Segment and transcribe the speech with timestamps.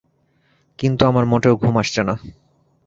[0.79, 2.15] কিন্তু আমার মোটেও ঘুম আসছে না।